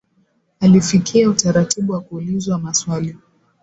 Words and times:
Alifikia 0.59 1.29
utaratibu 1.29 1.93
wa 1.93 2.01
kuulizwa 2.01 2.57
maswali 2.59 3.17